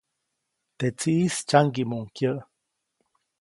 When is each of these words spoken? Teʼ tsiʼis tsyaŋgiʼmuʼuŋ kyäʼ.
Teʼ 0.77 0.93
tsiʼis 0.99 1.35
tsyaŋgiʼmuʼuŋ 1.47 2.05
kyäʼ. 2.15 2.37